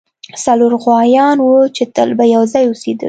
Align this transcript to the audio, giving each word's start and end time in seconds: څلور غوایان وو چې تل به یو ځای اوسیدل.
څلور 0.43 0.73
غوایان 0.83 1.37
وو 1.41 1.59
چې 1.75 1.83
تل 1.95 2.09
به 2.17 2.25
یو 2.35 2.43
ځای 2.53 2.63
اوسیدل. 2.67 2.99